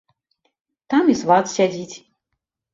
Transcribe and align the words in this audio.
Там 0.95 1.13
і 1.15 1.17
сват 1.21 1.45
сядзіць. 1.55 1.95